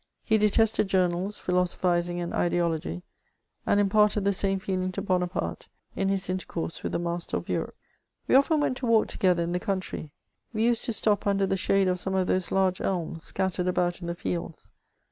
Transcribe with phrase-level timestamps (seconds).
[0.23, 3.03] He detested journals^ philosophising, and ideology,
[3.67, 7.75] and imparted the same feeling to Bonaparte, m his intercourse with the Master of Europe.
[8.27, 8.43] CHATEAUBRIAND.
[8.47, 10.09] 411 We ofiten went to walk together in the country;
[10.53, 14.01] we used to stop under the shade of some of those large elms, scattered about
[14.01, 14.71] in the fields.